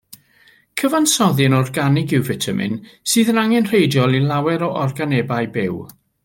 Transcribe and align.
Cyfansoddyn 0.81 1.55
organig 1.57 2.15
yw 2.19 2.25
fitamin, 2.29 2.79
sydd 3.13 3.31
yn 3.35 3.41
angenrheidiol 3.43 4.19
i 4.21 4.23
lawer 4.33 4.67
o 4.71 4.75
organebau 4.87 5.53
byw. 5.61 5.79